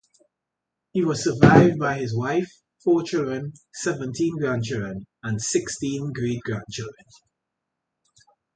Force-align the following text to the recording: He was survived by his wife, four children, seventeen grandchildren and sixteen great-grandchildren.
He 0.93 1.05
was 1.05 1.23
survived 1.23 1.77
by 1.77 1.99
his 1.99 2.17
wife, 2.17 2.51
four 2.83 3.03
children, 3.03 3.53
seventeen 3.75 4.35
grandchildren 4.39 5.05
and 5.21 5.39
sixteen 5.39 6.11
great-grandchildren. 6.11 7.05